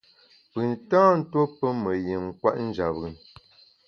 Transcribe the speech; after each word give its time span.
Pùn 0.51 0.69
tâ 0.89 1.01
ntuo 1.17 1.43
pe 1.57 1.67
me 1.81 1.91
yin 2.05 2.25
kwet 2.39 2.57
njap 2.67 2.91
bùn. 2.99 3.13